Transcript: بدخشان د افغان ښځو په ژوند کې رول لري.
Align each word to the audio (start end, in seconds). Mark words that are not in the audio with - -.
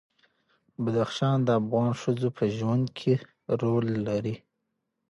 بدخشان 0.83 1.37
د 1.43 1.49
افغان 1.59 1.91
ښځو 2.01 2.29
په 2.37 2.43
ژوند 2.57 2.85
کې 2.97 3.13
رول 3.61 3.87
لري. 4.07 4.35